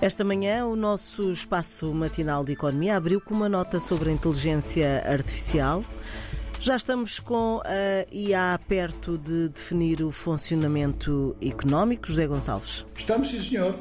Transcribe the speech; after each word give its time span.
Esta 0.00 0.22
manhã, 0.22 0.64
o 0.64 0.76
nosso 0.76 1.32
espaço 1.32 1.92
matinal 1.92 2.44
de 2.44 2.52
economia 2.52 2.96
abriu 2.96 3.20
com 3.20 3.34
uma 3.34 3.48
nota 3.48 3.80
sobre 3.80 4.10
a 4.10 4.12
inteligência 4.12 5.02
artificial. 5.04 5.84
Já 6.60 6.76
estamos 6.76 7.18
com 7.18 7.60
a 7.64 8.06
IA 8.12 8.60
perto 8.68 9.18
de 9.18 9.48
definir 9.48 10.04
o 10.04 10.12
funcionamento 10.12 11.36
económico, 11.42 12.06
José 12.06 12.28
Gonçalves. 12.28 12.86
Estamos, 12.96 13.30
sim, 13.30 13.42
senhor. 13.42 13.76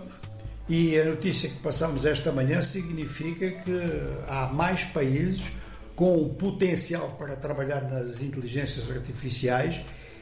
E 0.67 0.99
a 0.99 1.05
notícia 1.05 1.49
que 1.49 1.57
passamos 1.57 2.03
esta 2.03 2.31
manhã 2.31 2.63
significa 2.63 3.51
que 3.51 3.79
há 4.27 4.47
mais 4.47 4.85
países 4.85 5.51
com 5.95 6.29
potencial 6.29 7.15
para 7.19 7.35
trabalhar 7.35 7.81
nas 7.81 8.23
inteligências 8.23 8.89
artificiais 8.89 9.81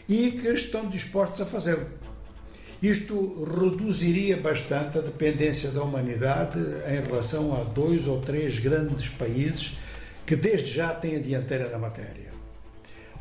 e 0.10 0.32
que 0.32 0.48
estão 0.50 0.90
dispostos 0.90 1.40
a 1.40 1.46
fazê-lo. 1.46 1.88
Isto 2.86 3.44
reduziria 3.46 4.38
bastante 4.38 5.00
a 5.00 5.02
dependência 5.02 5.72
da 5.72 5.82
humanidade 5.82 6.60
em 6.88 7.02
relação 7.02 7.60
a 7.60 7.64
dois 7.64 8.06
ou 8.06 8.22
três 8.22 8.60
grandes 8.60 9.10
países 9.10 9.78
que 10.24 10.36
desde 10.36 10.72
já 10.72 10.94
têm 10.94 11.16
a 11.16 11.20
dianteira 11.20 11.68
na 11.68 11.80
matéria. 11.80 12.32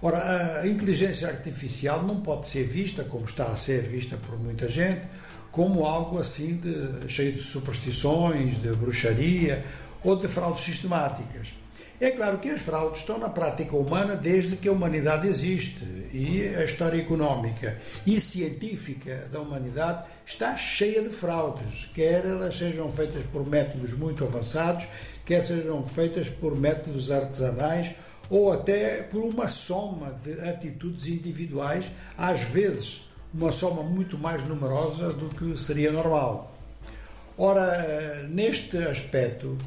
Ora, 0.02 0.60
a 0.60 0.66
inteligência 0.66 1.28
artificial 1.28 2.02
não 2.02 2.20
pode 2.20 2.46
ser 2.46 2.64
vista, 2.64 3.04
como 3.04 3.24
está 3.24 3.46
a 3.46 3.56
ser 3.56 3.80
vista 3.84 4.18
por 4.18 4.38
muita 4.38 4.68
gente, 4.68 5.00
como 5.50 5.86
algo 5.86 6.18
assim 6.18 6.56
de, 6.58 7.08
cheio 7.08 7.32
de 7.32 7.40
superstições, 7.40 8.60
de 8.60 8.68
bruxaria 8.68 9.64
ou 10.02 10.14
de 10.14 10.28
fraudes 10.28 10.62
sistemáticas. 10.62 11.54
É 11.98 12.10
claro 12.10 12.36
que 12.36 12.50
as 12.50 12.60
fraudes 12.60 13.00
estão 13.00 13.16
na 13.16 13.30
prática 13.30 13.74
humana 13.74 14.14
desde 14.14 14.56
que 14.56 14.68
a 14.68 14.72
humanidade 14.72 15.26
existe 15.26 15.86
e 16.14 16.54
a 16.56 16.64
história 16.64 17.00
económica 17.00 17.76
e 18.06 18.20
científica 18.20 19.28
da 19.32 19.40
humanidade 19.40 20.08
está 20.24 20.56
cheia 20.56 21.02
de 21.02 21.10
fraudes, 21.10 21.90
quer 21.92 22.24
elas 22.24 22.56
sejam 22.56 22.88
feitas 22.88 23.24
por 23.32 23.44
métodos 23.44 23.92
muito 23.94 24.22
avançados, 24.22 24.86
quer 25.24 25.44
sejam 25.44 25.82
feitas 25.82 26.28
por 26.28 26.56
métodos 26.56 27.10
artesanais 27.10 27.96
ou 28.30 28.52
até 28.52 29.02
por 29.02 29.24
uma 29.24 29.48
soma 29.48 30.12
de 30.12 30.40
atitudes 30.48 31.08
individuais, 31.08 31.90
às 32.16 32.42
vezes 32.42 33.08
uma 33.32 33.50
soma 33.50 33.82
muito 33.82 34.16
mais 34.16 34.44
numerosa 34.44 35.12
do 35.12 35.28
que 35.30 35.58
seria 35.58 35.90
normal. 35.90 36.56
Ora, 37.36 38.28
neste 38.28 38.78
aspecto, 38.78 39.58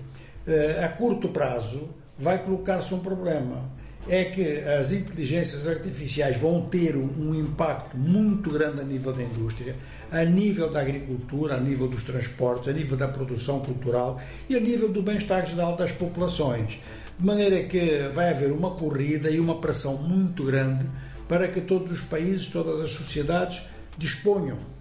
eh, 0.48 0.82
a 0.86 0.88
curto 0.88 1.28
prazo, 1.28 1.90
vai 2.18 2.40
colocar-se 2.40 2.94
um 2.94 3.00
problema. 3.00 3.70
É 4.10 4.26
que 4.26 4.60
as 4.80 4.92
inteligências 4.92 5.68
artificiais 5.68 6.38
vão 6.38 6.62
ter 6.62 6.96
um, 6.96 7.36
impacto 7.36 7.98
muito 7.98 8.50
grande 8.50 8.80
a 8.80 8.84
nível 8.84 9.12
da 9.12 9.22
indústria, 9.22 9.76
a 10.10 10.24
nível 10.24 10.72
da 10.72 10.80
agricultura, 10.80 11.56
a 11.56 11.60
nível 11.60 11.88
dos 11.88 12.04
transportes, 12.04 12.70
a 12.70 12.74
nível 12.74 12.96
da 12.96 13.08
produção 13.08 13.60
cultural 13.60 14.20
e 14.50 14.56
a 14.56 14.60
nível 14.60 14.90
do 14.90 15.02
bem-estar 15.02 15.46
geral 15.46 15.76
das 15.76 15.92
populações. 15.92 16.80
De 17.20 17.26
maneira 17.26 17.64
que 17.64 18.10
vai 18.14 18.30
haver 18.30 18.52
uma 18.52 18.72
corrida 18.72 19.30
e 19.30 19.40
uma 19.40 19.60
pressão 19.60 19.98
muito 19.98 20.46
grande 20.46 20.86
para 21.28 21.48
que 21.48 21.60
todos 21.60 21.92
os 21.92 22.02
países, 22.02 22.48
todas 22.48 22.82
as 22.82 22.92
sociedades 22.92 23.64
disponham 23.98 24.77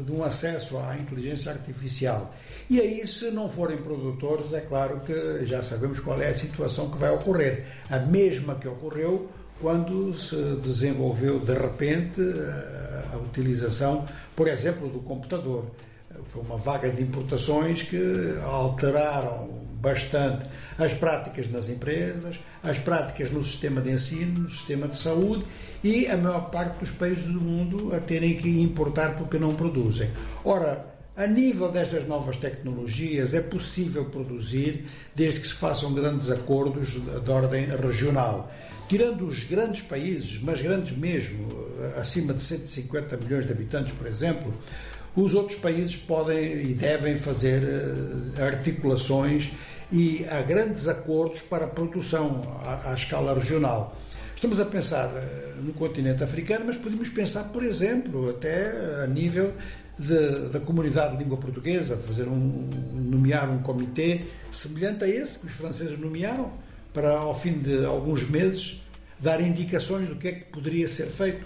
de 0.00 0.12
um 0.12 0.22
acesso 0.24 0.78
à 0.78 0.96
inteligência 0.96 1.52
artificial. 1.52 2.34
E 2.70 2.80
aí, 2.80 3.06
se 3.06 3.30
não 3.30 3.48
forem 3.48 3.78
produtores, 3.78 4.52
é 4.52 4.60
claro 4.60 5.00
que 5.00 5.46
já 5.46 5.62
sabemos 5.62 6.00
qual 6.00 6.20
é 6.20 6.28
a 6.28 6.34
situação 6.34 6.90
que 6.90 6.98
vai 6.98 7.10
ocorrer. 7.10 7.64
A 7.90 7.98
mesma 7.98 8.54
que 8.54 8.68
ocorreu 8.68 9.28
quando 9.60 10.16
se 10.16 10.36
desenvolveu 10.62 11.40
de 11.40 11.52
repente 11.52 12.20
a 13.12 13.16
utilização, 13.18 14.06
por 14.36 14.48
exemplo, 14.48 14.88
do 14.88 15.00
computador. 15.00 15.66
Foi 16.24 16.42
uma 16.42 16.56
vaga 16.56 16.90
de 16.90 17.02
importações 17.02 17.82
que 17.82 17.98
alteraram 18.44 19.67
bastante 19.80 20.46
as 20.76 20.92
práticas 20.92 21.48
nas 21.50 21.68
empresas, 21.68 22.38
as 22.62 22.78
práticas 22.78 23.30
no 23.30 23.42
sistema 23.42 23.80
de 23.80 23.90
ensino, 23.92 24.40
no 24.40 24.50
sistema 24.50 24.88
de 24.88 24.96
saúde 24.96 25.44
e 25.82 26.06
a 26.06 26.16
maior 26.16 26.50
parte 26.50 26.80
dos 26.80 26.90
países 26.90 27.26
do 27.26 27.40
mundo 27.40 27.94
a 27.94 28.00
terem 28.00 28.36
que 28.36 28.60
importar 28.60 29.16
porque 29.16 29.38
não 29.38 29.54
produzem. 29.54 30.10
Ora, 30.44 30.84
a 31.16 31.26
nível 31.26 31.72
destas 31.72 32.04
novas 32.04 32.36
tecnologias 32.36 33.34
é 33.34 33.40
possível 33.40 34.04
produzir 34.04 34.84
desde 35.16 35.40
que 35.40 35.48
se 35.48 35.54
façam 35.54 35.92
grandes 35.92 36.30
acordos 36.30 36.90
de 36.90 37.30
ordem 37.30 37.66
regional. 37.66 38.52
Tirando 38.88 39.26
os 39.26 39.44
grandes 39.44 39.82
países, 39.82 40.40
mas 40.40 40.62
grandes 40.62 40.96
mesmo, 40.96 41.48
acima 42.00 42.32
de 42.32 42.42
150 42.42 43.16
milhões 43.16 43.44
de 43.44 43.52
habitantes, 43.52 43.92
por 43.92 44.06
exemplo, 44.06 44.54
os 45.22 45.34
outros 45.34 45.58
países 45.58 45.96
podem 45.96 46.70
e 46.70 46.74
devem 46.74 47.16
fazer 47.16 47.62
eh, 47.62 48.42
articulações 48.42 49.50
e 49.90 50.24
há 50.30 50.42
grandes 50.42 50.86
acordos 50.86 51.42
para 51.42 51.64
a 51.64 51.68
produção 51.68 52.42
à, 52.62 52.90
à 52.90 52.94
escala 52.94 53.34
regional. 53.34 53.96
Estamos 54.34 54.60
a 54.60 54.64
pensar 54.64 55.06
eh, 55.06 55.54
no 55.60 55.72
continente 55.72 56.22
africano, 56.22 56.66
mas 56.66 56.76
podemos 56.76 57.08
pensar, 57.08 57.44
por 57.44 57.64
exemplo, 57.64 58.30
até 58.30 59.02
a 59.02 59.06
nível 59.08 59.52
de, 59.98 60.50
da 60.52 60.60
comunidade 60.60 61.16
de 61.16 61.24
língua 61.24 61.36
portuguesa, 61.36 61.96
fazer 61.96 62.28
um, 62.28 62.70
nomear 62.94 63.50
um 63.50 63.58
comitê 63.58 64.20
semelhante 64.52 65.02
a 65.02 65.08
esse 65.08 65.40
que 65.40 65.46
os 65.46 65.52
franceses 65.52 65.98
nomearam, 65.98 66.52
para 66.94 67.18
ao 67.18 67.34
fim 67.34 67.54
de 67.58 67.84
alguns 67.84 68.28
meses 68.30 68.82
dar 69.18 69.40
indicações 69.40 70.06
do 70.08 70.14
que 70.14 70.28
é 70.28 70.32
que 70.32 70.44
poderia 70.44 70.86
ser 70.86 71.06
feito. 71.06 71.44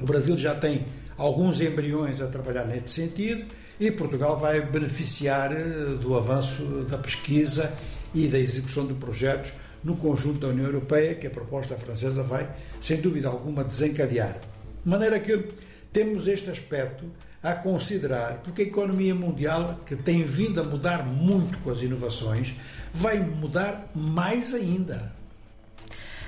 O 0.00 0.06
Brasil 0.06 0.38
já 0.38 0.54
tem 0.54 0.86
alguns 1.18 1.60
embriões 1.60 2.20
a 2.20 2.28
trabalhar 2.28 2.64
nesse 2.64 2.94
sentido 2.94 3.44
e 3.78 3.90
Portugal 3.90 4.38
vai 4.38 4.60
beneficiar 4.60 5.52
eh, 5.52 5.96
do 6.00 6.16
avanço 6.16 6.62
da 6.88 6.96
pesquisa 6.96 7.72
e 8.14 8.26
da 8.28 8.38
execução 8.38 8.86
de 8.86 8.94
projetos 8.94 9.52
no 9.84 9.96
conjunto 9.96 10.40
da 10.40 10.48
União 10.48 10.66
Europeia, 10.66 11.14
que 11.14 11.26
a 11.26 11.30
proposta 11.30 11.76
francesa 11.76 12.22
vai, 12.22 12.48
sem 12.80 13.00
dúvida 13.00 13.28
alguma, 13.28 13.62
desencadear. 13.62 14.36
De 14.82 14.88
maneira 14.88 15.20
que 15.20 15.48
temos 15.92 16.26
este 16.26 16.50
aspecto 16.50 17.04
a 17.42 17.54
considerar, 17.54 18.40
porque 18.42 18.62
a 18.62 18.64
economia 18.64 19.14
mundial, 19.14 19.78
que 19.86 19.94
tem 19.94 20.24
vindo 20.24 20.60
a 20.60 20.64
mudar 20.64 21.06
muito 21.06 21.58
com 21.60 21.70
as 21.70 21.80
inovações, 21.80 22.54
vai 22.92 23.20
mudar 23.20 23.90
mais 23.94 24.52
ainda. 24.52 25.12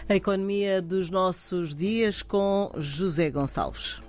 A 0.08 0.14
economia 0.14 0.80
dos 0.80 1.10
nossos 1.10 1.74
dias 1.74 2.22
com 2.22 2.70
José 2.78 3.30
Gonçalves. 3.30 4.00